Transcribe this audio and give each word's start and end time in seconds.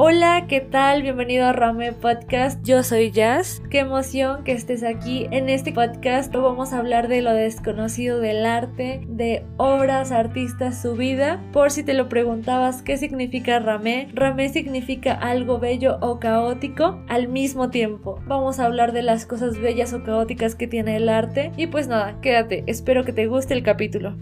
Hola, 0.00 0.46
¿qué 0.46 0.60
tal? 0.60 1.02
Bienvenido 1.02 1.44
a 1.44 1.52
Rame 1.52 1.92
Podcast. 1.92 2.64
Yo 2.64 2.84
soy 2.84 3.10
Jazz. 3.10 3.60
Qué 3.68 3.80
emoción 3.80 4.44
que 4.44 4.52
estés 4.52 4.84
aquí. 4.84 5.26
En 5.32 5.48
este 5.48 5.72
podcast 5.72 6.32
vamos 6.32 6.72
a 6.72 6.78
hablar 6.78 7.08
de 7.08 7.20
lo 7.20 7.32
desconocido 7.32 8.20
del 8.20 8.46
arte, 8.46 9.00
de 9.08 9.44
obras, 9.56 10.12
artistas, 10.12 10.80
su 10.80 10.94
vida. 10.94 11.42
Por 11.52 11.72
si 11.72 11.82
te 11.82 11.94
lo 11.94 12.08
preguntabas, 12.08 12.80
¿qué 12.82 12.96
significa 12.96 13.58
Rame? 13.58 14.08
Rame 14.14 14.50
significa 14.50 15.14
algo 15.14 15.58
bello 15.58 15.98
o 16.00 16.20
caótico 16.20 17.02
al 17.08 17.26
mismo 17.26 17.70
tiempo. 17.70 18.20
Vamos 18.24 18.60
a 18.60 18.66
hablar 18.66 18.92
de 18.92 19.02
las 19.02 19.26
cosas 19.26 19.58
bellas 19.58 19.92
o 19.94 20.04
caóticas 20.04 20.54
que 20.54 20.68
tiene 20.68 20.94
el 20.94 21.08
arte. 21.08 21.50
Y 21.56 21.66
pues 21.66 21.88
nada, 21.88 22.20
quédate. 22.20 22.62
Espero 22.68 23.04
que 23.04 23.12
te 23.12 23.26
guste 23.26 23.52
el 23.52 23.64
capítulo. 23.64 24.14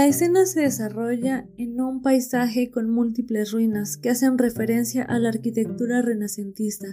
La 0.00 0.06
escena 0.06 0.46
se 0.46 0.62
desarrolla 0.62 1.46
en 1.58 1.78
un 1.78 2.00
paisaje 2.00 2.70
con 2.70 2.88
múltiples 2.88 3.52
ruinas 3.52 3.98
que 3.98 4.08
hacen 4.08 4.38
referencia 4.38 5.02
a 5.02 5.18
la 5.18 5.28
arquitectura 5.28 6.00
renacentista. 6.00 6.86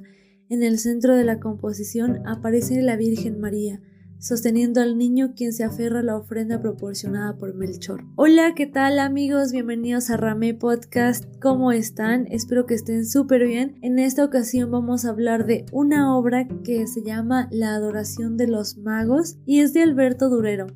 En 0.49 0.61
el 0.61 0.77
centro 0.77 1.15
de 1.15 1.23
la 1.23 1.39
composición 1.39 2.27
aparece 2.27 2.81
la 2.81 2.97
Virgen 2.97 3.39
María, 3.39 3.79
sosteniendo 4.19 4.81
al 4.81 4.97
niño 4.97 5.35
quien 5.37 5.53
se 5.53 5.63
aferra 5.63 6.01
a 6.01 6.03
la 6.03 6.17
ofrenda 6.17 6.59
proporcionada 6.59 7.37
por 7.37 7.55
Melchor. 7.55 8.03
Hola, 8.17 8.53
¿qué 8.55 8.65
tal 8.65 8.99
amigos? 8.99 9.53
Bienvenidos 9.53 10.09
a 10.09 10.17
Rame 10.17 10.53
Podcast. 10.53 11.23
¿Cómo 11.41 11.71
están? 11.71 12.27
Espero 12.29 12.65
que 12.65 12.73
estén 12.73 13.05
súper 13.05 13.47
bien. 13.47 13.77
En 13.83 13.99
esta 13.99 14.25
ocasión 14.25 14.69
vamos 14.69 15.05
a 15.05 15.11
hablar 15.11 15.45
de 15.45 15.65
una 15.71 16.13
obra 16.13 16.45
que 16.65 16.85
se 16.87 17.03
llama 17.03 17.47
La 17.51 17.73
Adoración 17.73 18.35
de 18.35 18.47
los 18.47 18.75
Magos 18.75 19.37
y 19.45 19.61
es 19.61 19.71
de 19.71 19.81
Alberto 19.83 20.27
Durero. 20.27 20.67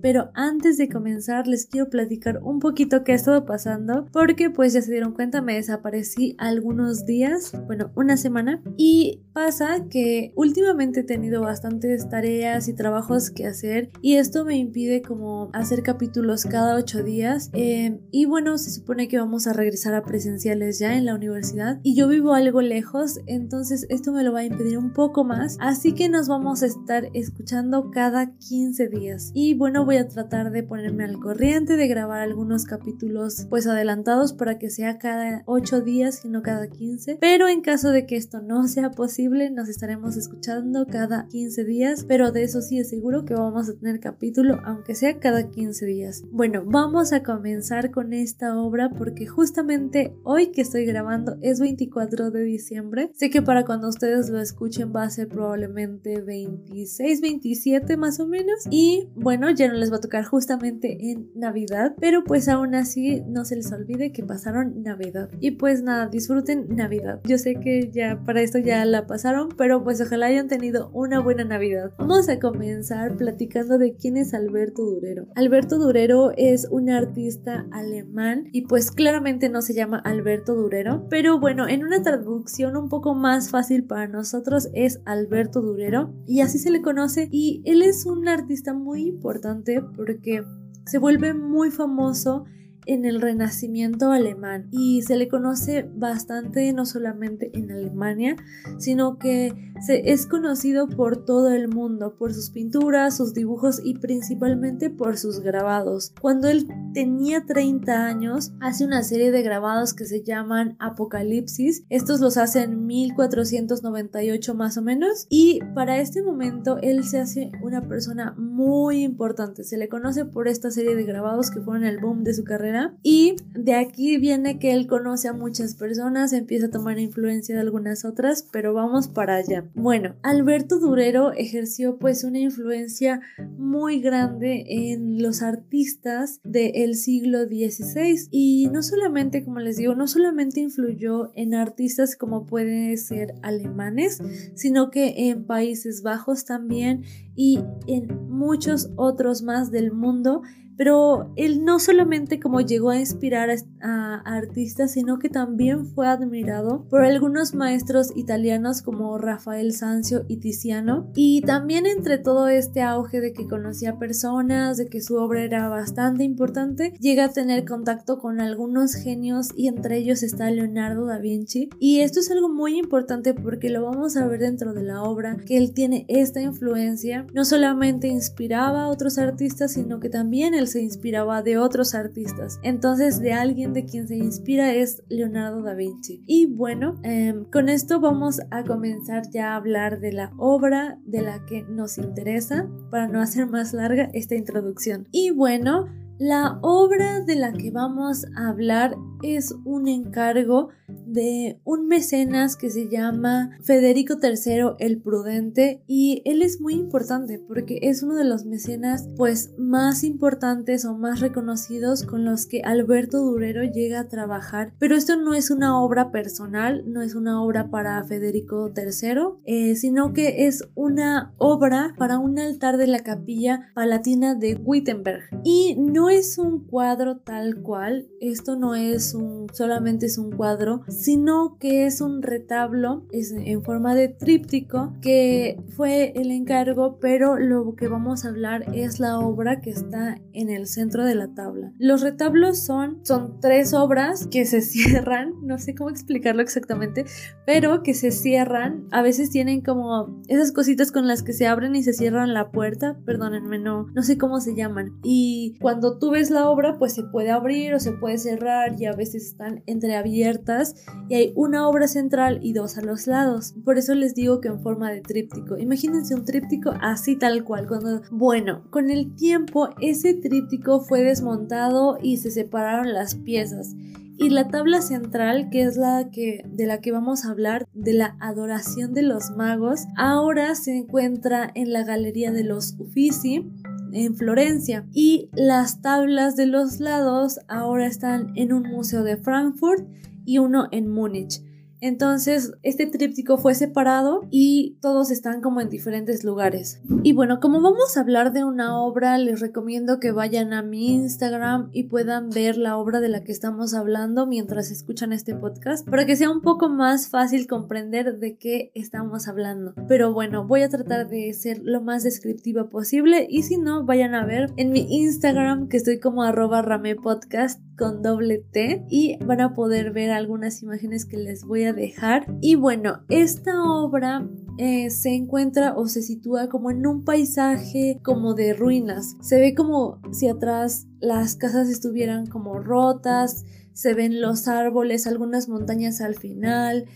Pero 0.00 0.30
antes 0.34 0.78
de 0.78 0.88
comenzar 0.88 1.46
les 1.46 1.66
quiero 1.66 1.90
platicar 1.90 2.40
un 2.42 2.60
poquito 2.60 3.04
qué 3.04 3.12
ha 3.12 3.16
estado 3.16 3.44
pasando 3.44 4.06
porque 4.12 4.50
pues 4.50 4.72
ya 4.72 4.82
se 4.82 4.92
dieron 4.92 5.12
cuenta 5.12 5.42
me 5.42 5.54
desaparecí 5.54 6.34
algunos 6.38 7.06
días, 7.06 7.52
bueno 7.66 7.90
una 7.94 8.16
semana 8.16 8.62
y 8.76 9.22
pasa 9.32 9.86
que 9.90 10.32
últimamente 10.36 11.00
he 11.00 11.04
tenido 11.04 11.42
bastantes 11.42 12.08
tareas 12.08 12.68
y 12.68 12.74
trabajos 12.74 13.30
que 13.30 13.46
hacer 13.46 13.90
y 14.02 14.16
esto 14.16 14.44
me 14.44 14.56
impide 14.56 15.02
como 15.02 15.50
hacer 15.52 15.82
capítulos 15.82 16.44
cada 16.44 16.76
ocho 16.76 17.02
días 17.02 17.50
eh, 17.52 18.00
y 18.10 18.26
bueno 18.26 18.58
se 18.58 18.70
supone 18.70 19.08
que 19.08 19.18
vamos 19.18 19.46
a 19.46 19.52
regresar 19.52 19.94
a 19.94 20.02
presenciales 20.02 20.78
ya 20.78 20.96
en 20.96 21.04
la 21.04 21.14
universidad 21.14 21.80
y 21.82 21.94
yo 21.94 22.08
vivo 22.08 22.34
algo 22.34 22.60
lejos 22.60 23.20
entonces 23.26 23.86
esto 23.88 24.12
me 24.12 24.24
lo 24.24 24.32
va 24.32 24.40
a 24.40 24.44
impedir 24.44 24.78
un 24.78 24.92
poco 24.92 25.24
más 25.24 25.56
así 25.60 25.92
que 25.92 26.08
nos 26.08 26.28
vamos 26.28 26.62
a 26.62 26.66
estar 26.66 27.08
escuchando 27.14 27.90
cada 27.90 28.36
15 28.36 28.88
días. 28.88 29.30
Y 29.34 29.54
bueno 29.54 29.84
voy 29.88 29.96
a 29.96 30.06
tratar 30.06 30.50
de 30.50 30.62
ponerme 30.62 31.04
al 31.04 31.18
corriente, 31.18 31.78
de 31.78 31.88
grabar 31.88 32.20
algunos 32.20 32.66
capítulos 32.66 33.46
pues 33.48 33.66
adelantados 33.66 34.34
para 34.34 34.58
que 34.58 34.68
sea 34.68 34.98
cada 34.98 35.42
8 35.46 35.80
días 35.80 36.26
y 36.26 36.28
no 36.28 36.42
cada 36.42 36.68
15. 36.68 37.16
Pero 37.18 37.48
en 37.48 37.62
caso 37.62 37.88
de 37.90 38.04
que 38.04 38.16
esto 38.16 38.42
no 38.42 38.68
sea 38.68 38.90
posible, 38.90 39.50
nos 39.50 39.70
estaremos 39.70 40.18
escuchando 40.18 40.86
cada 40.86 41.26
15 41.28 41.64
días. 41.64 42.04
Pero 42.06 42.32
de 42.32 42.42
eso 42.42 42.60
sí 42.60 42.78
es 42.78 42.90
seguro 42.90 43.24
que 43.24 43.32
vamos 43.32 43.70
a 43.70 43.78
tener 43.78 43.98
capítulo, 43.98 44.60
aunque 44.66 44.94
sea 44.94 45.20
cada 45.20 45.48
15 45.48 45.86
días. 45.86 46.22
Bueno, 46.30 46.64
vamos 46.66 47.14
a 47.14 47.22
comenzar 47.22 47.90
con 47.90 48.12
esta 48.12 48.58
obra 48.58 48.90
porque 48.90 49.26
justamente 49.26 50.14
hoy 50.22 50.48
que 50.48 50.60
estoy 50.60 50.84
grabando 50.84 51.38
es 51.40 51.60
24 51.60 52.30
de 52.30 52.42
diciembre. 52.42 53.10
Sé 53.14 53.30
que 53.30 53.40
para 53.40 53.64
cuando 53.64 53.88
ustedes 53.88 54.28
lo 54.28 54.38
escuchen 54.38 54.92
va 54.94 55.04
a 55.04 55.10
ser 55.10 55.28
probablemente 55.28 56.20
26, 56.20 57.22
27 57.22 57.96
más 57.96 58.20
o 58.20 58.26
menos. 58.26 58.66
Y 58.70 59.08
bueno, 59.16 59.50
ya 59.50 59.68
no 59.68 59.77
les 59.78 59.92
va 59.92 59.96
a 59.96 60.00
tocar 60.00 60.24
justamente 60.24 61.10
en 61.10 61.30
Navidad, 61.34 61.94
pero 62.00 62.24
pues 62.24 62.48
aún 62.48 62.74
así 62.74 63.22
no 63.26 63.44
se 63.44 63.56
les 63.56 63.72
olvide 63.72 64.12
que 64.12 64.22
pasaron 64.22 64.82
Navidad. 64.82 65.30
Y 65.40 65.52
pues 65.52 65.82
nada, 65.82 66.08
disfruten 66.08 66.66
Navidad. 66.74 67.20
Yo 67.24 67.38
sé 67.38 67.54
que 67.54 67.90
ya 67.90 68.22
para 68.24 68.42
esto 68.42 68.58
ya 68.58 68.84
la 68.84 69.06
pasaron, 69.06 69.48
pero 69.56 69.82
pues 69.84 70.00
ojalá 70.00 70.26
hayan 70.26 70.48
tenido 70.48 70.90
una 70.92 71.20
buena 71.20 71.44
Navidad. 71.44 71.92
Vamos 71.98 72.28
a 72.28 72.38
comenzar 72.38 73.16
platicando 73.16 73.78
de 73.78 73.94
quién 73.94 74.16
es 74.16 74.34
Alberto 74.34 74.82
Durero. 74.82 75.26
Alberto 75.34 75.78
Durero 75.78 76.32
es 76.36 76.66
un 76.70 76.90
artista 76.90 77.66
alemán 77.70 78.48
y 78.52 78.62
pues 78.62 78.90
claramente 78.90 79.48
no 79.48 79.62
se 79.62 79.74
llama 79.74 79.98
Alberto 79.98 80.54
Durero, 80.54 81.06
pero 81.08 81.38
bueno, 81.38 81.68
en 81.68 81.84
una 81.84 82.02
traducción 82.02 82.76
un 82.76 82.88
poco 82.88 83.14
más 83.14 83.50
fácil 83.50 83.84
para 83.84 84.08
nosotros 84.08 84.68
es 84.74 85.00
Alberto 85.04 85.60
Durero 85.60 86.12
y 86.26 86.40
así 86.40 86.58
se 86.58 86.70
le 86.70 86.82
conoce 86.82 87.28
y 87.30 87.62
él 87.64 87.82
es 87.82 88.06
un 88.06 88.28
artista 88.28 88.74
muy 88.74 89.06
importante 89.06 89.67
porque 89.96 90.44
se 90.86 90.98
vuelve 90.98 91.34
muy 91.34 91.70
famoso 91.70 92.44
en 92.88 93.04
el 93.04 93.20
Renacimiento 93.20 94.10
alemán 94.10 94.68
y 94.72 95.02
se 95.02 95.16
le 95.16 95.28
conoce 95.28 95.88
bastante 95.94 96.72
no 96.72 96.86
solamente 96.86 97.50
en 97.52 97.70
Alemania, 97.70 98.36
sino 98.78 99.18
que 99.18 99.52
se 99.80 100.10
es 100.10 100.26
conocido 100.26 100.88
por 100.88 101.24
todo 101.24 101.50
el 101.50 101.68
mundo, 101.68 102.16
por 102.18 102.34
sus 102.34 102.50
pinturas, 102.50 103.16
sus 103.16 103.34
dibujos 103.34 103.80
y 103.84 103.94
principalmente 103.98 104.90
por 104.90 105.18
sus 105.18 105.40
grabados. 105.40 106.12
Cuando 106.20 106.48
él 106.48 106.66
tenía 106.94 107.44
30 107.44 108.06
años, 108.06 108.52
hace 108.60 108.84
una 108.84 109.02
serie 109.02 109.30
de 109.30 109.42
grabados 109.42 109.92
que 109.94 110.06
se 110.06 110.22
llaman 110.22 110.76
Apocalipsis. 110.78 111.84
Estos 111.90 112.20
los 112.20 112.38
hace 112.38 112.62
en 112.62 112.86
1498 112.86 114.54
más 114.54 114.78
o 114.78 114.82
menos 114.82 115.26
y 115.28 115.60
para 115.74 115.98
este 115.98 116.22
momento 116.22 116.78
él 116.82 117.04
se 117.04 117.20
hace 117.20 117.52
una 117.62 117.86
persona 117.86 118.34
muy 118.38 119.04
importante. 119.04 119.62
Se 119.62 119.76
le 119.76 119.88
conoce 119.88 120.24
por 120.24 120.48
esta 120.48 120.70
serie 120.70 120.96
de 120.96 121.04
grabados 121.04 121.50
que 121.50 121.60
fueron 121.60 121.84
el 121.84 121.98
boom 121.98 122.24
de 122.24 122.32
su 122.32 122.44
carrera 122.44 122.77
y 123.02 123.36
de 123.54 123.74
aquí 123.74 124.18
viene 124.18 124.58
que 124.58 124.72
él 124.72 124.86
conoce 124.86 125.28
a 125.28 125.32
muchas 125.32 125.74
personas, 125.74 126.32
empieza 126.32 126.66
a 126.66 126.70
tomar 126.70 126.98
influencia 126.98 127.54
de 127.54 127.60
algunas 127.60 128.04
otras, 128.04 128.46
pero 128.50 128.74
vamos 128.74 129.08
para 129.08 129.36
allá. 129.36 129.64
Bueno, 129.74 130.14
Alberto 130.22 130.78
Durero 130.78 131.32
ejerció 131.32 131.98
pues 131.98 132.24
una 132.24 132.38
influencia 132.38 133.20
muy 133.56 134.00
grande 134.00 134.64
en 134.68 135.22
los 135.22 135.42
artistas 135.42 136.40
del 136.44 136.94
siglo 136.96 137.44
XVI 137.44 138.28
y 138.30 138.68
no 138.72 138.82
solamente, 138.82 139.44
como 139.44 139.60
les 139.60 139.76
digo, 139.76 139.94
no 139.94 140.06
solamente 140.06 140.60
influyó 140.60 141.32
en 141.34 141.54
artistas 141.54 142.16
como 142.16 142.46
pueden 142.46 142.96
ser 142.98 143.34
alemanes, 143.42 144.22
sino 144.54 144.90
que 144.90 145.30
en 145.30 145.44
Países 145.44 146.02
Bajos 146.02 146.44
también 146.44 147.04
y 147.34 147.60
en 147.86 148.28
muchos 148.28 148.90
otros 148.96 149.42
más 149.42 149.70
del 149.70 149.92
mundo 149.92 150.42
pero 150.78 151.32
él 151.34 151.64
no 151.64 151.80
solamente 151.80 152.38
como 152.38 152.60
llegó 152.60 152.90
a 152.90 153.00
inspirar 153.00 153.50
a, 153.82 154.22
artistas, 154.24 154.92
sino 154.92 155.18
que 155.18 155.28
también 155.28 155.86
fue 155.86 156.06
admirado 156.06 156.84
por 156.88 157.02
algunos 157.02 157.52
maestros 157.52 158.12
italianos 158.14 158.80
como 158.82 159.18
Rafael 159.18 159.72
Sanzio 159.72 160.24
y 160.28 160.36
Tiziano. 160.36 161.10
Y 161.16 161.42
también 161.42 161.84
entre 161.84 162.18
todo 162.18 162.46
este 162.46 162.82
auge 162.82 163.20
de 163.20 163.32
que 163.32 163.48
conocía 163.48 163.98
personas, 163.98 164.76
de 164.76 164.86
que 164.86 165.00
su 165.00 165.16
obra 165.16 165.42
era 165.42 165.68
bastante 165.68 166.22
importante, 166.22 166.94
llega 167.00 167.24
a 167.24 167.32
tener 167.32 167.64
contacto 167.64 168.20
con 168.20 168.40
algunos 168.40 168.94
genios 168.94 169.48
y 169.56 169.66
entre 169.66 169.96
ellos 169.96 170.22
está 170.22 170.48
Leonardo 170.48 171.06
da 171.06 171.18
Vinci. 171.18 171.70
Y 171.80 172.00
esto 172.00 172.20
es 172.20 172.30
algo 172.30 172.48
muy 172.48 172.78
importante 172.78 173.34
porque 173.34 173.68
lo 173.68 173.82
vamos 173.82 174.16
a 174.16 174.28
ver 174.28 174.38
dentro 174.40 174.74
de 174.74 174.84
la 174.84 175.02
obra, 175.02 175.38
que 175.44 175.56
él 175.56 175.72
tiene 175.72 176.04
esta 176.06 176.40
influencia. 176.40 177.26
No 177.34 177.44
solamente 177.44 178.06
inspiraba 178.06 178.84
a 178.84 178.88
otros 178.88 179.18
artistas, 179.18 179.72
sino 179.72 179.98
que 179.98 180.08
también 180.08 180.54
él 180.54 180.67
se 180.68 180.80
inspiraba 180.80 181.42
de 181.42 181.58
otros 181.58 181.94
artistas. 181.94 182.60
Entonces, 182.62 183.20
de 183.20 183.32
alguien 183.32 183.72
de 183.72 183.84
quien 183.84 184.06
se 184.06 184.16
inspira 184.16 184.72
es 184.72 185.02
Leonardo 185.08 185.62
da 185.62 185.74
Vinci. 185.74 186.22
Y 186.26 186.46
bueno, 186.46 187.00
em, 187.02 187.44
con 187.44 187.68
esto 187.68 188.00
vamos 188.00 188.40
a 188.50 188.64
comenzar 188.64 189.22
ya 189.30 189.52
a 189.52 189.56
hablar 189.56 190.00
de 190.00 190.12
la 190.12 190.32
obra 190.38 190.98
de 191.04 191.22
la 191.22 191.44
que 191.46 191.62
nos 191.62 191.98
interesa 191.98 192.68
para 192.90 193.08
no 193.08 193.20
hacer 193.20 193.46
más 193.48 193.72
larga 193.72 194.10
esta 194.12 194.34
introducción. 194.34 195.08
Y 195.10 195.30
bueno, 195.30 195.86
la 196.18 196.58
obra 196.62 197.20
de 197.20 197.36
la 197.36 197.52
que 197.52 197.70
vamos 197.70 198.26
a 198.36 198.48
hablar 198.48 198.96
es 199.22 199.54
un 199.64 199.86
encargo 199.86 200.70
de 201.12 201.60
un 201.64 201.86
mecenas 201.86 202.56
que 202.56 202.70
se 202.70 202.88
llama 202.88 203.58
Federico 203.62 204.16
III 204.22 204.74
el 204.78 205.00
Prudente 205.00 205.82
y 205.86 206.22
él 206.24 206.42
es 206.42 206.60
muy 206.60 206.74
importante 206.74 207.38
porque 207.38 207.78
es 207.82 208.02
uno 208.02 208.14
de 208.14 208.24
los 208.24 208.44
mecenas 208.44 209.08
pues 209.16 209.52
más 209.58 210.04
importantes 210.04 210.84
o 210.84 210.96
más 210.96 211.20
reconocidos 211.20 212.04
con 212.04 212.24
los 212.24 212.46
que 212.46 212.62
Alberto 212.62 213.18
Durero 213.18 213.62
llega 213.64 214.00
a 214.00 214.08
trabajar. 214.08 214.72
Pero 214.78 214.96
esto 214.96 215.16
no 215.16 215.34
es 215.34 215.50
una 215.50 215.80
obra 215.80 216.10
personal 216.10 216.84
no 216.86 217.02
es 217.02 217.14
una 217.14 217.42
obra 217.42 217.70
para 217.70 218.02
Federico 218.04 218.72
III 218.76 218.98
eh, 219.44 219.76
sino 219.76 220.12
que 220.12 220.46
es 220.46 220.68
una 220.74 221.32
obra 221.38 221.94
para 221.98 222.18
un 222.18 222.38
altar 222.38 222.76
de 222.76 222.86
la 222.86 223.00
capilla 223.00 223.70
palatina 223.74 224.34
de 224.34 224.54
Wittenberg. 224.54 225.22
Y 225.44 225.76
no 225.78 226.10
es 226.10 226.38
un 226.38 226.64
cuadro 226.66 227.18
tal 227.18 227.62
cual 227.62 228.08
esto 228.20 228.56
no 228.56 228.74
es 228.74 229.14
un 229.14 229.46
solamente 229.52 230.06
es 230.06 230.18
un 230.18 230.32
cuadro 230.32 230.82
sino 230.98 231.56
que 231.60 231.86
es 231.86 232.00
un 232.00 232.22
retablo 232.22 233.06
es 233.12 233.32
en 233.32 233.62
forma 233.62 233.94
de 233.94 234.08
tríptico 234.08 234.92
que 235.00 235.60
fue 235.76 236.12
el 236.16 236.32
encargo, 236.32 236.98
pero 237.00 237.38
lo 237.38 237.76
que 237.76 237.86
vamos 237.86 238.24
a 238.24 238.28
hablar 238.28 238.74
es 238.74 238.98
la 238.98 239.20
obra 239.20 239.60
que 239.60 239.70
está 239.70 240.18
en 240.32 240.50
el 240.50 240.66
centro 240.66 241.04
de 241.04 241.14
la 241.14 241.28
tabla. 241.34 241.72
Los 241.78 242.02
retablos 242.02 242.58
son, 242.58 242.98
son 243.04 243.38
tres 243.40 243.74
obras 243.74 244.26
que 244.26 244.44
se 244.44 244.60
cierran, 244.62 245.34
no 245.42 245.58
sé 245.58 245.74
cómo 245.76 245.90
explicarlo 245.90 246.42
exactamente, 246.42 247.04
pero 247.46 247.82
que 247.84 247.94
se 247.94 248.10
cierran, 248.10 248.86
a 248.90 249.00
veces 249.00 249.30
tienen 249.30 249.60
como 249.60 250.20
esas 250.26 250.50
cositas 250.50 250.90
con 250.90 251.06
las 251.06 251.22
que 251.22 251.32
se 251.32 251.46
abren 251.46 251.76
y 251.76 251.84
se 251.84 251.92
cierran 251.92 252.34
la 252.34 252.50
puerta, 252.50 252.98
perdónenme, 253.06 253.58
no, 253.58 253.86
no 253.94 254.02
sé 254.02 254.18
cómo 254.18 254.40
se 254.40 254.56
llaman. 254.56 254.98
Y 255.04 255.56
cuando 255.60 255.98
tú 255.98 256.10
ves 256.10 256.30
la 256.30 256.48
obra, 256.50 256.76
pues 256.76 256.94
se 256.94 257.04
puede 257.04 257.30
abrir 257.30 257.74
o 257.74 257.78
se 257.80 257.92
puede 257.92 258.18
cerrar 258.18 258.80
y 258.80 258.86
a 258.86 258.92
veces 258.92 259.26
están 259.26 259.62
entreabiertas 259.66 260.74
y 261.08 261.14
hay 261.14 261.32
una 261.34 261.68
obra 261.68 261.88
central 261.88 262.40
y 262.42 262.52
dos 262.52 262.78
a 262.78 262.82
los 262.82 263.06
lados. 263.06 263.54
Por 263.64 263.78
eso 263.78 263.94
les 263.94 264.14
digo 264.14 264.40
que 264.40 264.48
en 264.48 264.60
forma 264.60 264.90
de 264.90 265.00
tríptico. 265.00 265.56
Imagínense 265.56 266.14
un 266.14 266.24
tríptico 266.24 266.72
así 266.80 267.16
tal 267.16 267.44
cual. 267.44 267.66
Cuando, 267.66 268.02
bueno, 268.10 268.64
con 268.70 268.90
el 268.90 269.14
tiempo 269.14 269.70
ese 269.80 270.14
tríptico 270.14 270.80
fue 270.80 271.02
desmontado 271.02 271.98
y 272.02 272.18
se 272.18 272.30
separaron 272.30 272.92
las 272.92 273.14
piezas. 273.14 273.74
Y 274.20 274.30
la 274.30 274.48
tabla 274.48 274.82
central, 274.82 275.48
que 275.48 275.62
es 275.62 275.76
la 275.76 276.10
que 276.10 276.42
de 276.44 276.66
la 276.66 276.80
que 276.80 276.90
vamos 276.90 277.24
a 277.24 277.30
hablar, 277.30 277.68
de 277.72 277.92
la 277.92 278.16
adoración 278.18 278.92
de 278.92 279.02
los 279.02 279.30
magos, 279.30 279.86
ahora 279.96 280.56
se 280.56 280.76
encuentra 280.76 281.50
en 281.54 281.72
la 281.72 281.84
Galería 281.84 282.32
de 282.32 282.42
los 282.42 282.74
Uffizi 282.80 283.48
en 283.92 284.16
Florencia 284.16 284.86
y 284.92 285.30
las 285.32 285.80
tablas 285.82 286.36
de 286.36 286.46
los 286.46 286.80
lados 286.80 287.38
ahora 287.48 287.86
están 287.86 288.32
en 288.34 288.52
un 288.52 288.64
museo 288.64 289.02
de 289.02 289.16
Frankfurt 289.16 289.86
y 290.28 290.36
uno 290.36 290.68
en 290.72 290.90
Múnich. 290.90 291.40
Entonces, 291.80 292.52
este 292.62 292.86
tríptico 292.86 293.38
fue 293.38 293.54
separado 293.54 294.22
y 294.30 294.78
todos 294.80 295.10
están 295.10 295.40
como 295.40 295.60
en 295.60 295.68
diferentes 295.68 296.24
lugares. 296.24 296.80
Y 297.02 297.12
bueno, 297.12 297.40
como 297.40 297.60
vamos 297.60 297.96
a 297.96 298.00
hablar 298.00 298.32
de 298.32 298.44
una 298.44 298.80
obra, 298.80 299.18
les 299.18 299.40
recomiendo 299.40 300.00
que 300.00 300.12
vayan 300.12 300.52
a 300.52 300.62
mi 300.62 300.94
Instagram 300.94 301.70
y 301.72 301.84
puedan 301.84 302.30
ver 302.30 302.56
la 302.56 302.76
obra 302.76 303.00
de 303.00 303.08
la 303.08 303.22
que 303.22 303.32
estamos 303.32 303.74
hablando 303.74 304.26
mientras 304.26 304.70
escuchan 304.70 305.12
este 305.12 305.34
podcast 305.34 305.88
para 305.88 306.06
que 306.06 306.16
sea 306.16 306.30
un 306.30 306.42
poco 306.42 306.68
más 306.68 307.08
fácil 307.08 307.46
comprender 307.46 308.18
de 308.18 308.36
qué 308.36 308.70
estamos 308.74 309.28
hablando. 309.28 309.74
Pero 309.86 310.12
bueno, 310.12 310.46
voy 310.46 310.62
a 310.62 310.68
tratar 310.68 311.08
de 311.08 311.32
ser 311.32 311.60
lo 311.62 311.80
más 311.80 312.02
descriptiva 312.02 312.68
posible 312.68 313.26
y 313.28 313.42
si 313.42 313.58
no, 313.58 313.84
vayan 313.84 314.14
a 314.14 314.26
ver 314.26 314.52
en 314.56 314.70
mi 314.70 314.86
Instagram 314.90 315.68
que 315.68 315.76
estoy 315.76 316.00
como 316.00 316.22
arroba 316.22 316.62
ramepodcast 316.62 317.60
con 317.76 318.02
doble 318.02 318.38
T 318.38 318.84
y 318.90 319.16
van 319.24 319.40
a 319.40 319.54
poder 319.54 319.92
ver 319.92 320.10
algunas 320.10 320.62
imágenes 320.62 321.06
que 321.06 321.16
les 321.16 321.44
voy 321.44 321.64
a 321.64 321.67
dejar. 321.72 322.26
Y 322.40 322.54
bueno, 322.54 323.00
esta 323.08 323.62
obra 323.62 324.28
eh, 324.58 324.90
se 324.90 325.14
encuentra 325.14 325.74
o 325.76 325.86
se 325.86 326.02
sitúa 326.02 326.48
como 326.48 326.70
en 326.70 326.86
un 326.86 327.04
paisaje 327.04 328.00
como 328.02 328.34
de 328.34 328.54
ruinas. 328.54 329.16
Se 329.20 329.38
ve 329.38 329.54
como 329.54 330.00
si 330.12 330.28
atrás 330.28 330.86
las 331.00 331.36
casas 331.36 331.68
estuvieran 331.68 332.26
como 332.26 332.58
rotas, 332.58 333.44
se 333.78 333.94
ven 333.94 334.20
los 334.20 334.48
árboles, 334.48 335.06
algunas 335.06 335.48
montañas 335.48 336.00
al 336.00 336.16
final 336.16 336.86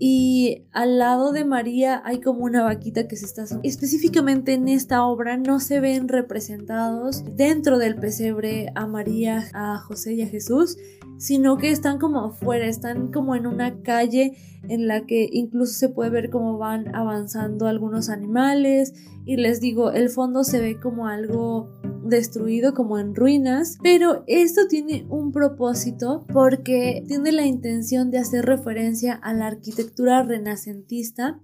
y 0.00 0.64
al 0.72 0.98
lado 0.98 1.30
de 1.30 1.44
María 1.44 2.02
hay 2.04 2.20
como 2.20 2.40
una 2.42 2.64
vaquita 2.64 3.06
que 3.06 3.14
se 3.14 3.26
está... 3.26 3.44
Específicamente 3.62 4.54
en 4.54 4.66
esta 4.66 5.04
obra 5.04 5.36
no 5.36 5.60
se 5.60 5.78
ven 5.78 6.08
representados 6.08 7.22
dentro 7.36 7.78
del 7.78 7.94
pesebre 7.94 8.72
a 8.74 8.88
María, 8.88 9.44
a 9.54 9.78
José 9.78 10.14
y 10.14 10.22
a 10.22 10.26
Jesús, 10.26 10.76
sino 11.22 11.56
que 11.56 11.70
están 11.70 12.00
como 12.00 12.24
afuera, 12.24 12.66
están 12.66 13.12
como 13.12 13.36
en 13.36 13.46
una 13.46 13.80
calle 13.82 14.36
en 14.68 14.88
la 14.88 15.06
que 15.06 15.28
incluso 15.30 15.72
se 15.72 15.88
puede 15.88 16.10
ver 16.10 16.30
cómo 16.30 16.58
van 16.58 16.92
avanzando 16.96 17.68
algunos 17.68 18.08
animales. 18.08 18.92
Y 19.24 19.36
les 19.36 19.60
digo, 19.60 19.92
el 19.92 20.08
fondo 20.08 20.42
se 20.42 20.60
ve 20.60 20.80
como 20.80 21.06
algo 21.06 21.70
destruido, 22.04 22.74
como 22.74 22.98
en 22.98 23.14
ruinas, 23.14 23.78
pero 23.84 24.24
esto 24.26 24.62
tiene 24.68 25.06
un 25.10 25.30
propósito 25.30 26.26
porque 26.32 27.04
tiene 27.06 27.30
la 27.30 27.46
intención 27.46 28.10
de 28.10 28.18
hacer 28.18 28.44
referencia 28.44 29.14
a 29.14 29.32
la 29.32 29.46
arquitectura 29.46 30.24
renacentista. 30.24 31.38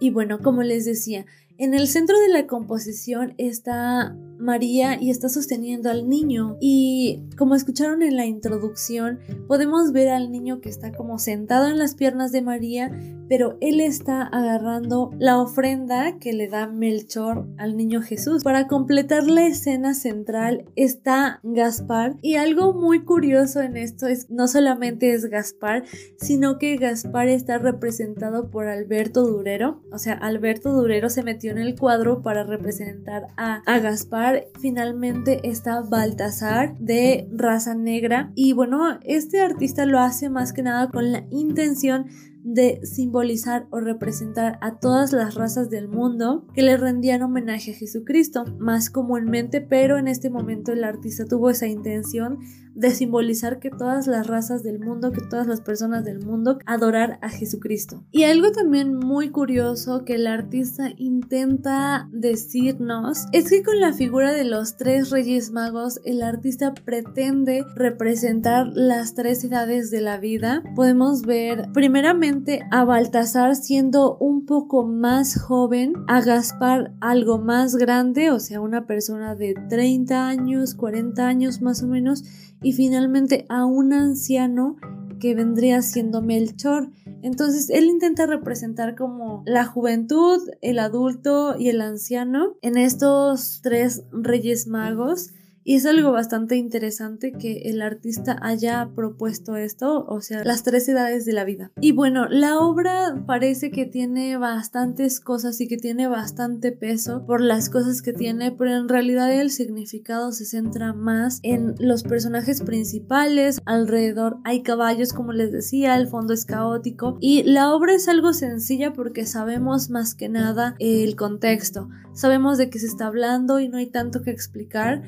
Y 0.00 0.12
bueno, 0.12 0.38
como 0.38 0.62
les 0.62 0.86
decía, 0.86 1.26
en 1.60 1.74
el 1.74 1.88
centro 1.88 2.18
de 2.18 2.30
la 2.30 2.46
composición 2.46 3.34
está 3.36 4.16
María 4.40 4.96
y 5.00 5.10
está 5.10 5.28
sosteniendo 5.28 5.90
al 5.90 6.08
niño. 6.08 6.56
Y 6.60 7.22
como 7.36 7.54
escucharon 7.54 8.02
en 8.02 8.16
la 8.16 8.24
introducción, 8.24 9.20
podemos 9.46 9.92
ver 9.92 10.08
al 10.08 10.32
niño 10.32 10.60
que 10.60 10.70
está 10.70 10.90
como 10.92 11.18
sentado 11.18 11.68
en 11.68 11.78
las 11.78 11.94
piernas 11.94 12.32
de 12.32 12.40
María, 12.42 12.90
pero 13.28 13.58
él 13.60 13.80
está 13.80 14.22
agarrando 14.22 15.10
la 15.18 15.38
ofrenda 15.38 16.18
que 16.18 16.32
le 16.32 16.48
da 16.48 16.66
Melchor 16.66 17.46
al 17.58 17.76
niño 17.76 18.00
Jesús. 18.00 18.42
Para 18.42 18.66
completar 18.66 19.26
la 19.26 19.46
escena 19.46 19.94
central 19.94 20.64
está 20.74 21.40
Gaspar 21.42 22.16
y 22.22 22.36
algo 22.36 22.72
muy 22.72 23.04
curioso 23.04 23.60
en 23.60 23.76
esto 23.76 24.06
es 24.06 24.30
no 24.30 24.48
solamente 24.48 25.12
es 25.12 25.26
Gaspar, 25.26 25.84
sino 26.18 26.58
que 26.58 26.76
Gaspar 26.76 27.28
está 27.28 27.58
representado 27.58 28.50
por 28.50 28.68
Alberto 28.68 29.26
Durero. 29.26 29.82
O 29.92 29.98
sea, 29.98 30.14
Alberto 30.14 30.72
Durero 30.72 31.10
se 31.10 31.22
metió 31.22 31.49
en 31.50 31.58
el 31.58 31.78
cuadro 31.78 32.22
para 32.22 32.44
representar 32.44 33.28
a, 33.36 33.62
a 33.66 33.78
Gaspar. 33.78 34.46
Finalmente 34.60 35.40
está 35.48 35.80
Baltasar 35.82 36.76
de 36.78 37.28
raza 37.32 37.74
negra 37.74 38.32
y 38.34 38.52
bueno, 38.52 38.98
este 39.02 39.40
artista 39.40 39.86
lo 39.86 39.98
hace 39.98 40.30
más 40.30 40.52
que 40.52 40.62
nada 40.62 40.88
con 40.88 41.12
la 41.12 41.24
intención 41.30 42.06
de 42.42 42.80
simbolizar 42.84 43.66
o 43.70 43.80
representar 43.80 44.58
a 44.60 44.78
todas 44.78 45.12
las 45.12 45.34
razas 45.34 45.70
del 45.70 45.88
mundo 45.88 46.46
que 46.54 46.62
le 46.62 46.76
rendían 46.76 47.22
homenaje 47.22 47.72
a 47.72 47.74
Jesucristo, 47.74 48.44
más 48.58 48.90
comúnmente, 48.90 49.60
pero 49.60 49.98
en 49.98 50.08
este 50.08 50.30
momento 50.30 50.72
el 50.72 50.84
artista 50.84 51.24
tuvo 51.24 51.50
esa 51.50 51.66
intención 51.66 52.38
de 52.74 52.92
simbolizar 52.92 53.58
que 53.58 53.70
todas 53.70 54.06
las 54.06 54.26
razas 54.26 54.62
del 54.62 54.78
mundo, 54.78 55.12
que 55.12 55.20
todas 55.20 55.46
las 55.46 55.60
personas 55.60 56.04
del 56.04 56.24
mundo 56.24 56.58
adorar 56.66 57.18
a 57.20 57.28
Jesucristo. 57.28 58.04
Y 58.10 58.24
algo 58.24 58.52
también 58.52 58.94
muy 58.94 59.30
curioso 59.30 60.04
que 60.04 60.14
el 60.14 60.26
artista 60.26 60.90
intenta 60.96 62.08
decirnos 62.12 63.26
es 63.32 63.50
que 63.50 63.62
con 63.62 63.80
la 63.80 63.92
figura 63.92 64.32
de 64.32 64.44
los 64.44 64.76
tres 64.76 65.10
reyes 65.10 65.50
magos 65.50 66.00
el 66.04 66.22
artista 66.22 66.72
pretende 66.72 67.64
representar 67.74 68.68
las 68.72 69.14
tres 69.14 69.44
edades 69.44 69.90
de 69.90 70.00
la 70.00 70.18
vida. 70.18 70.62
Podemos 70.74 71.22
ver 71.22 71.68
primeramente 71.72 72.29
a 72.70 72.84
Baltasar 72.84 73.56
siendo 73.56 74.16
un 74.18 74.46
poco 74.46 74.86
más 74.86 75.40
joven, 75.40 75.94
a 76.06 76.20
Gaspar 76.20 76.92
algo 77.00 77.38
más 77.38 77.74
grande, 77.74 78.30
o 78.30 78.38
sea, 78.38 78.60
una 78.60 78.86
persona 78.86 79.34
de 79.34 79.54
30 79.68 80.28
años, 80.28 80.74
40 80.76 81.26
años 81.26 81.60
más 81.60 81.82
o 81.82 81.88
menos, 81.88 82.22
y 82.62 82.72
finalmente 82.72 83.46
a 83.48 83.64
un 83.64 83.92
anciano 83.92 84.76
que 85.18 85.34
vendría 85.34 85.82
siendo 85.82 86.22
Melchor. 86.22 86.90
Entonces 87.22 87.68
él 87.68 87.86
intenta 87.86 88.26
representar 88.26 88.94
como 88.94 89.42
la 89.44 89.64
juventud, 89.64 90.40
el 90.62 90.78
adulto 90.78 91.56
y 91.58 91.68
el 91.68 91.80
anciano 91.80 92.54
en 92.62 92.76
estos 92.76 93.60
tres 93.60 94.04
reyes 94.12 94.68
magos 94.68 95.32
y 95.64 95.76
es 95.76 95.86
algo 95.86 96.12
bastante 96.12 96.56
interesante 96.56 97.32
que 97.32 97.62
el 97.66 97.82
artista 97.82 98.38
haya 98.42 98.90
propuesto 98.94 99.56
esto, 99.56 100.04
o 100.06 100.20
sea, 100.20 100.44
las 100.44 100.62
tres 100.62 100.88
edades 100.88 101.24
de 101.26 101.32
la 101.32 101.44
vida. 101.44 101.70
Y 101.80 101.92
bueno, 101.92 102.28
la 102.28 102.58
obra 102.58 103.24
parece 103.26 103.70
que 103.70 103.86
tiene 103.86 104.36
bastantes 104.36 105.20
cosas 105.20 105.60
y 105.60 105.68
que 105.68 105.76
tiene 105.76 106.08
bastante 106.08 106.72
peso 106.72 107.24
por 107.26 107.40
las 107.40 107.68
cosas 107.68 108.02
que 108.02 108.12
tiene, 108.12 108.52
pero 108.52 108.74
en 108.76 108.88
realidad 108.88 109.32
el 109.32 109.50
significado 109.50 110.32
se 110.32 110.44
centra 110.44 110.92
más 110.92 111.40
en 111.42 111.74
los 111.78 112.02
personajes 112.02 112.62
principales. 112.62 113.60
Alrededor 113.66 114.38
hay 114.44 114.62
caballos, 114.62 115.12
como 115.12 115.32
les 115.32 115.52
decía, 115.52 115.96
el 115.96 116.08
fondo 116.08 116.32
es 116.32 116.46
caótico 116.46 117.18
y 117.20 117.42
la 117.42 117.74
obra 117.74 117.94
es 117.94 118.08
algo 118.08 118.32
sencilla 118.32 118.92
porque 118.92 119.26
sabemos 119.26 119.90
más 119.90 120.14
que 120.14 120.28
nada 120.28 120.74
el 120.78 121.16
contexto. 121.16 121.88
Sabemos 122.12 122.58
de 122.58 122.70
qué 122.70 122.78
se 122.78 122.86
está 122.86 123.06
hablando 123.06 123.60
y 123.60 123.68
no 123.68 123.78
hay 123.78 123.86
tanto 123.86 124.22
que 124.22 124.30
explicar 124.30 125.02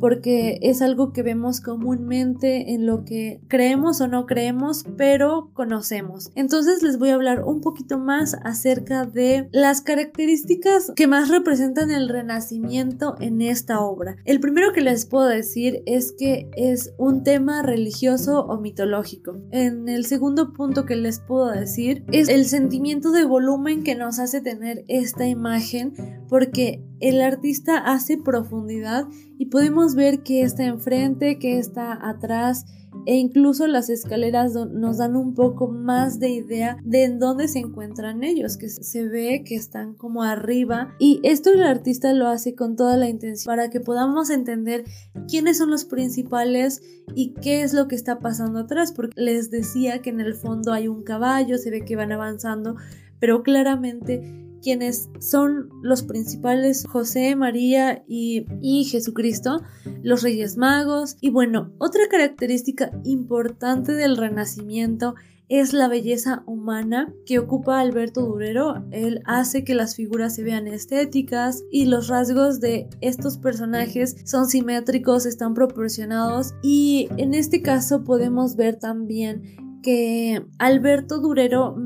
porque 0.00 0.58
es 0.62 0.82
algo 0.82 1.12
que 1.12 1.22
vemos 1.22 1.60
comúnmente 1.60 2.72
en 2.74 2.86
lo 2.86 3.04
que 3.04 3.40
creemos 3.48 4.00
o 4.00 4.08
no 4.08 4.26
creemos, 4.26 4.84
pero 4.96 5.50
conocemos. 5.54 6.30
Entonces 6.34 6.82
les 6.82 6.98
voy 6.98 7.10
a 7.10 7.14
hablar 7.14 7.44
un 7.44 7.60
poquito 7.60 7.98
más 7.98 8.36
acerca 8.44 9.04
de 9.04 9.48
las 9.52 9.80
características 9.80 10.92
que 10.94 11.06
más 11.06 11.28
representan 11.28 11.90
el 11.90 12.08
renacimiento 12.08 13.16
en 13.20 13.40
esta 13.40 13.80
obra. 13.80 14.16
El 14.24 14.40
primero 14.40 14.72
que 14.72 14.80
les 14.80 15.06
puedo 15.06 15.26
decir 15.26 15.82
es 15.86 16.12
que 16.12 16.48
es 16.56 16.92
un 16.98 17.22
tema 17.22 17.62
religioso 17.62 18.40
o 18.44 18.60
mitológico. 18.60 19.38
En 19.50 19.88
el 19.88 20.04
segundo 20.04 20.52
punto 20.52 20.84
que 20.84 20.96
les 20.96 21.20
puedo 21.20 21.50
decir 21.50 22.04
es 22.12 22.28
el 22.28 22.44
sentimiento 22.46 23.10
de 23.12 23.24
volumen 23.24 23.82
que 23.82 23.94
nos 23.94 24.18
hace 24.18 24.40
tener 24.40 24.84
esta 24.88 25.26
imagen 25.26 25.94
porque 26.28 26.82
el 27.00 27.20
artista 27.20 27.78
hace 27.78 28.18
profundidad 28.18 29.06
y 29.38 29.46
podemos 29.46 29.94
ver 29.94 30.22
que 30.22 30.42
está 30.42 30.64
enfrente, 30.64 31.38
que 31.38 31.58
está 31.58 31.98
atrás 32.08 32.66
e 33.06 33.16
incluso 33.16 33.66
las 33.66 33.88
escaleras 33.90 34.52
nos 34.52 34.98
dan 34.98 35.16
un 35.16 35.34
poco 35.34 35.68
más 35.68 36.18
de 36.18 36.30
idea 36.30 36.78
de 36.84 37.04
en 37.04 37.18
dónde 37.18 37.48
se 37.48 37.60
encuentran 37.60 38.24
ellos, 38.24 38.56
que 38.56 38.68
se 38.68 39.06
ve 39.06 39.44
que 39.46 39.54
están 39.54 39.94
como 39.94 40.22
arriba. 40.22 40.94
Y 40.98 41.20
esto 41.22 41.50
el 41.50 41.62
artista 41.62 42.12
lo 42.12 42.26
hace 42.28 42.54
con 42.54 42.76
toda 42.76 42.96
la 42.96 43.08
intención 43.08 43.46
para 43.46 43.70
que 43.70 43.80
podamos 43.80 44.30
entender 44.30 44.84
quiénes 45.28 45.58
son 45.58 45.70
los 45.70 45.84
principales 45.84 46.82
y 47.14 47.34
qué 47.34 47.62
es 47.62 47.72
lo 47.72 47.88
que 47.88 47.94
está 47.94 48.18
pasando 48.18 48.60
atrás, 48.60 48.92
porque 48.92 49.20
les 49.20 49.50
decía 49.50 50.02
que 50.02 50.10
en 50.10 50.20
el 50.20 50.34
fondo 50.34 50.72
hay 50.72 50.88
un 50.88 51.02
caballo, 51.02 51.58
se 51.58 51.70
ve 51.70 51.84
que 51.84 51.96
van 51.96 52.12
avanzando, 52.12 52.76
pero 53.20 53.42
claramente 53.42 54.47
quienes 54.62 55.08
son 55.20 55.68
los 55.82 56.02
principales 56.02 56.84
José, 56.86 57.36
María 57.36 58.04
y, 58.06 58.46
y, 58.60 58.84
Jesucristo, 58.84 59.62
los 60.02 60.22
Reyes 60.22 60.56
Magos. 60.56 61.16
Y 61.20 61.30
bueno, 61.30 61.72
otra 61.78 62.02
característica 62.10 62.90
importante 63.04 63.92
del 63.92 64.16
Renacimiento 64.16 65.14
es 65.48 65.72
la 65.72 65.88
belleza 65.88 66.42
humana 66.46 67.12
que 67.24 67.38
ocupa 67.38 67.80
Alberto 67.80 68.22
Durero. 68.22 68.84
Él 68.90 69.22
hace 69.24 69.64
que 69.64 69.74
las 69.74 69.96
figuras 69.96 70.34
se 70.34 70.42
vean 70.42 70.66
estéticas 70.66 71.64
y 71.70 71.86
los 71.86 72.08
rasgos 72.08 72.60
de 72.60 72.88
estos 73.00 73.38
personajes 73.38 74.16
son 74.24 74.46
simétricos, 74.46 75.26
están 75.26 75.54
proporcionados 75.54 76.54
y 76.62 77.08
en 77.16 77.34
este 77.34 77.62
caso 77.62 78.04
podemos 78.04 78.56
ver 78.56 78.76
también 78.76 79.42
que 79.82 80.44
Alberto 80.58 81.18
Durero 81.20 81.76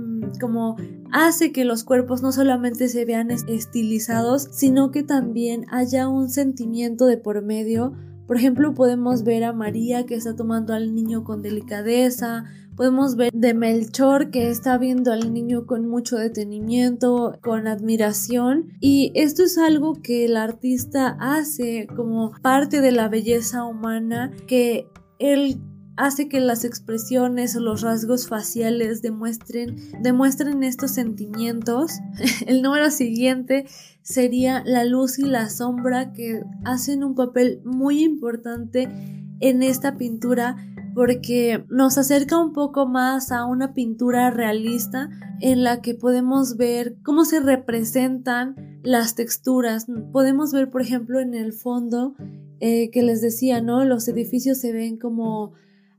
como 0.40 0.76
hace 1.10 1.52
que 1.52 1.64
los 1.64 1.84
cuerpos 1.84 2.22
no 2.22 2.32
solamente 2.32 2.88
se 2.88 3.04
vean 3.04 3.30
estilizados, 3.30 4.48
sino 4.52 4.90
que 4.90 5.02
también 5.02 5.66
haya 5.70 6.08
un 6.08 6.28
sentimiento 6.28 7.06
de 7.06 7.16
por 7.16 7.42
medio. 7.42 7.92
Por 8.26 8.36
ejemplo, 8.36 8.74
podemos 8.74 9.24
ver 9.24 9.44
a 9.44 9.52
María 9.52 10.06
que 10.06 10.14
está 10.14 10.34
tomando 10.36 10.74
al 10.74 10.94
niño 10.94 11.24
con 11.24 11.42
delicadeza, 11.42 12.44
podemos 12.76 13.16
ver 13.16 13.30
de 13.32 13.54
Melchor 13.54 14.30
que 14.30 14.48
está 14.48 14.78
viendo 14.78 15.12
al 15.12 15.32
niño 15.32 15.66
con 15.66 15.88
mucho 15.88 16.16
detenimiento, 16.16 17.38
con 17.42 17.66
admiración 17.66 18.72
y 18.80 19.12
esto 19.14 19.42
es 19.42 19.58
algo 19.58 19.94
que 20.02 20.24
el 20.24 20.36
artista 20.36 21.16
hace 21.20 21.86
como 21.94 22.32
parte 22.42 22.80
de 22.80 22.92
la 22.92 23.08
belleza 23.08 23.64
humana 23.64 24.30
que 24.46 24.88
él 25.18 25.60
hace 25.96 26.28
que 26.28 26.40
las 26.40 26.64
expresiones 26.64 27.54
o 27.56 27.60
los 27.60 27.82
rasgos 27.82 28.28
faciales 28.28 29.02
demuestren, 29.02 29.76
demuestren 30.02 30.62
estos 30.62 30.92
sentimientos. 30.92 31.98
El 32.46 32.62
número 32.62 32.90
siguiente 32.90 33.66
sería 34.02 34.62
la 34.64 34.84
luz 34.84 35.18
y 35.18 35.22
la 35.22 35.48
sombra 35.48 36.12
que 36.12 36.42
hacen 36.64 37.04
un 37.04 37.14
papel 37.14 37.60
muy 37.64 38.02
importante 38.02 38.88
en 39.40 39.62
esta 39.62 39.96
pintura 39.96 40.56
porque 40.94 41.64
nos 41.68 41.98
acerca 41.98 42.38
un 42.38 42.52
poco 42.52 42.86
más 42.86 43.32
a 43.32 43.46
una 43.46 43.72
pintura 43.72 44.30
realista 44.30 45.08
en 45.40 45.62
la 45.64 45.80
que 45.80 45.94
podemos 45.94 46.56
ver 46.56 46.96
cómo 47.02 47.24
se 47.24 47.40
representan 47.40 48.80
las 48.82 49.14
texturas. 49.14 49.86
Podemos 50.12 50.52
ver, 50.52 50.70
por 50.70 50.82
ejemplo, 50.82 51.20
en 51.20 51.34
el 51.34 51.52
fondo 51.52 52.14
eh, 52.60 52.90
que 52.90 53.02
les 53.02 53.20
decía, 53.20 53.60
¿no? 53.60 53.84
Los 53.84 54.06
edificios 54.06 54.58
se 54.58 54.72
ven 54.72 54.98
como 54.98 55.52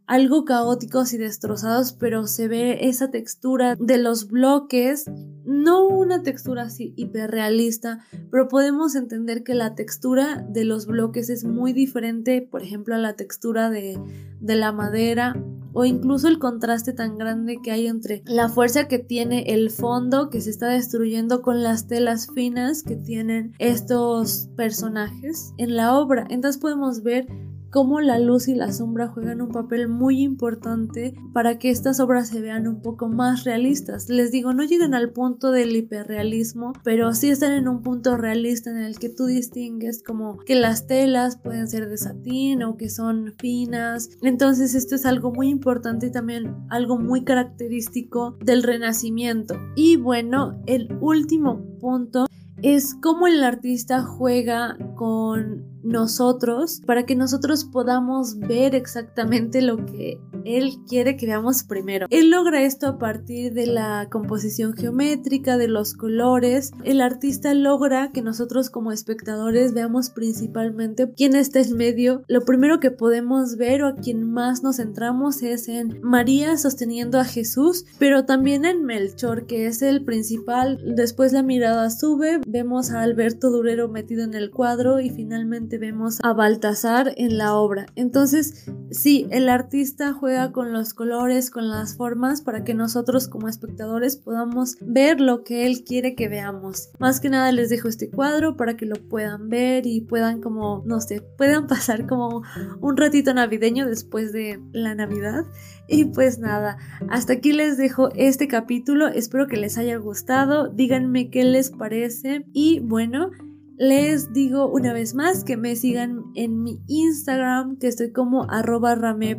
algo 0.07 0.45
caóticos 0.45 1.13
y 1.13 1.17
destrozados, 1.17 1.93
pero 1.93 2.27
se 2.27 2.47
ve 2.47 2.87
esa 2.87 3.09
textura 3.11 3.75
de 3.79 3.97
los 3.97 4.27
bloques, 4.27 5.05
no 5.45 5.87
una 5.87 6.23
textura 6.23 6.63
así 6.63 6.93
hiperrealista, 6.95 8.05
pero 8.31 8.47
podemos 8.47 8.95
entender 8.95 9.43
que 9.43 9.55
la 9.55 9.75
textura 9.75 10.45
de 10.49 10.65
los 10.65 10.85
bloques 10.85 11.29
es 11.29 11.45
muy 11.45 11.73
diferente, 11.73 12.41
por 12.41 12.63
ejemplo, 12.63 12.95
a 12.95 12.99
la 12.99 13.15
textura 13.15 13.69
de, 13.69 13.99
de 14.39 14.55
la 14.55 14.71
madera 14.71 15.35
o 15.73 15.85
incluso 15.85 16.27
el 16.27 16.39
contraste 16.39 16.93
tan 16.93 17.17
grande 17.17 17.57
que 17.61 17.71
hay 17.71 17.87
entre 17.87 18.21
la 18.25 18.47
fuerza 18.47 18.87
que 18.87 18.99
tiene 18.99 19.53
el 19.53 19.71
fondo 19.71 20.29
que 20.29 20.39
se 20.39 20.51
está 20.51 20.67
destruyendo 20.67 21.41
con 21.41 21.63
las 21.63 21.87
telas 21.87 22.27
finas 22.33 22.83
que 22.83 22.95
tienen 22.95 23.53
estos 23.57 24.49
personajes 24.55 25.53
en 25.57 25.75
la 25.75 25.97
obra. 25.97 26.27
Entonces 26.29 26.61
podemos 26.61 27.01
ver 27.01 27.27
cómo 27.73 28.01
la 28.01 28.19
luz 28.19 28.47
y 28.47 28.53
la 28.53 28.71
sombra 28.71 29.07
juegan 29.07 29.41
un 29.41 29.49
papel 29.49 29.87
muy 29.87 30.21
importante 30.21 31.15
para 31.33 31.57
que 31.57 31.71
estas 31.71 31.99
obras 31.99 32.27
se 32.27 32.39
vean 32.39 32.67
un 32.67 32.81
poco 32.81 33.09
más 33.09 33.45
realistas. 33.45 34.09
Les 34.09 34.31
digo, 34.31 34.53
no 34.53 34.63
llegan 34.63 34.93
al 34.93 35.09
punto 35.09 35.51
del 35.51 35.75
hiperrealismo, 35.75 36.73
pero 36.83 37.15
sí 37.15 37.31
están 37.31 37.51
en 37.53 37.67
un 37.67 37.81
punto 37.81 38.15
realista 38.15 38.69
en 38.69 38.77
el 38.77 38.99
que 38.99 39.09
tú 39.09 39.25
distingues 39.25 40.03
como 40.03 40.37
que 40.37 40.53
las 40.53 40.85
telas 40.85 41.37
pueden 41.37 41.67
ser 41.67 41.89
de 41.89 41.97
satín 41.97 42.61
o 42.61 42.77
que 42.77 42.89
son 42.89 43.33
finas. 43.39 44.11
Entonces 44.21 44.75
esto 44.75 44.93
es 44.93 45.07
algo 45.07 45.31
muy 45.31 45.49
importante 45.49 46.05
y 46.05 46.11
también 46.11 46.55
algo 46.69 46.99
muy 46.99 47.23
característico 47.23 48.37
del 48.39 48.61
renacimiento. 48.61 49.55
Y 49.75 49.95
bueno, 49.95 50.61
el 50.67 50.95
último 51.01 51.59
punto 51.81 52.27
es 52.63 52.95
cómo 53.01 53.27
el 53.27 53.43
artista 53.43 54.03
juega 54.03 54.77
con 55.03 55.73
nosotros 55.83 56.81
para 56.85 57.05
que 57.05 57.13
nosotros 57.13 57.65
podamos 57.65 58.39
ver 58.39 58.73
exactamente 58.73 59.61
lo 59.61 59.85
que 59.85 60.17
él 60.45 60.77
quiere 60.87 61.17
que 61.17 61.25
veamos 61.25 61.63
primero. 61.63 62.07
Él 62.09 62.29
logra 62.29 62.63
esto 62.63 62.87
a 62.87 62.97
partir 62.97 63.53
de 63.53 63.67
la 63.67 64.07
composición 64.09 64.73
geométrica, 64.73 65.57
de 65.57 65.67
los 65.67 65.93
colores. 65.93 66.71
El 66.85 67.01
artista 67.01 67.53
logra 67.53 68.11
que 68.11 68.21
nosotros 68.21 68.69
como 68.69 68.93
espectadores 68.93 69.73
veamos 69.73 70.09
principalmente 70.09 71.11
quién 71.15 71.35
está 71.35 71.59
en 71.59 71.75
medio. 71.75 72.23
Lo 72.27 72.41
primero 72.41 72.79
que 72.79 72.91
podemos 72.91 73.57
ver 73.57 73.83
o 73.83 73.87
a 73.87 73.95
quien 73.95 74.31
más 74.31 74.63
nos 74.63 74.77
centramos 74.77 75.41
es 75.43 75.67
en 75.67 75.99
María 76.01 76.57
sosteniendo 76.57 77.19
a 77.19 77.25
Jesús, 77.25 77.85
pero 77.99 78.25
también 78.25 78.65
en 78.65 78.85
Melchor, 78.85 79.47
que 79.47 79.67
es 79.67 79.81
el 79.81 80.05
principal. 80.05 80.79
Después 80.95 81.33
la 81.33 81.43
mirada 81.43 81.89
sube, 81.89 82.39
vemos 82.47 82.91
a 82.91 83.01
Alberto 83.01 83.49
Durero 83.49 83.89
metido 83.89 84.23
en 84.23 84.33
el 84.33 84.49
cuadro 84.49 84.92
y 84.99 85.09
finalmente 85.09 85.77
vemos 85.77 86.19
a 86.23 86.33
Baltasar 86.33 87.13
en 87.17 87.37
la 87.37 87.55
obra. 87.55 87.85
Entonces, 87.95 88.65
sí, 88.91 89.27
el 89.31 89.49
artista 89.49 90.13
juega 90.13 90.51
con 90.51 90.73
los 90.73 90.93
colores, 90.93 91.49
con 91.49 91.69
las 91.69 91.95
formas, 91.95 92.41
para 92.41 92.63
que 92.63 92.73
nosotros 92.73 93.27
como 93.27 93.47
espectadores 93.47 94.17
podamos 94.17 94.77
ver 94.81 95.21
lo 95.21 95.43
que 95.43 95.65
él 95.65 95.83
quiere 95.83 96.15
que 96.15 96.29
veamos. 96.29 96.89
Más 96.99 97.19
que 97.19 97.29
nada 97.29 97.51
les 97.51 97.69
dejo 97.69 97.87
este 97.87 98.09
cuadro 98.09 98.57
para 98.57 98.77
que 98.77 98.85
lo 98.85 98.95
puedan 98.95 99.49
ver 99.49 99.85
y 99.85 100.01
puedan 100.01 100.41
como, 100.41 100.83
no 100.85 101.01
sé, 101.01 101.21
puedan 101.37 101.67
pasar 101.67 102.07
como 102.07 102.43
un 102.81 102.97
ratito 102.97 103.33
navideño 103.33 103.87
después 103.87 104.31
de 104.31 104.59
la 104.71 104.95
Navidad. 104.95 105.45
Y 105.87 106.05
pues 106.05 106.39
nada, 106.39 106.77
hasta 107.09 107.33
aquí 107.33 107.51
les 107.51 107.77
dejo 107.77 108.09
este 108.15 108.47
capítulo. 108.47 109.07
Espero 109.07 109.47
que 109.47 109.57
les 109.57 109.77
haya 109.77 109.97
gustado. 109.97 110.69
Díganme 110.69 111.29
qué 111.29 111.43
les 111.43 111.71
parece. 111.71 112.45
Y 112.53 112.79
bueno, 112.79 113.31
les 113.77 114.33
digo 114.33 114.67
una 114.67 114.93
vez 114.93 115.15
más 115.15 115.43
que 115.43 115.57
me 115.57 115.75
sigan 115.75 116.23
en 116.35 116.61
mi 116.61 116.81
Instagram, 116.87 117.77
que 117.77 117.87
estoy 117.87 118.11
como 118.11 118.49
arroba 118.49 118.95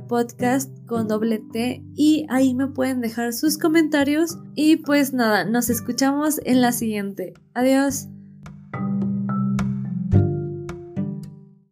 podcast 0.08 0.70
con 0.86 1.08
doble 1.08 1.42
T 1.52 1.82
y 1.94 2.26
ahí 2.28 2.54
me 2.54 2.68
pueden 2.68 3.00
dejar 3.00 3.32
sus 3.32 3.58
comentarios 3.58 4.38
y 4.54 4.76
pues 4.76 5.12
nada, 5.12 5.44
nos 5.44 5.70
escuchamos 5.70 6.40
en 6.44 6.60
la 6.60 6.72
siguiente. 6.72 7.34
Adiós. 7.54 8.08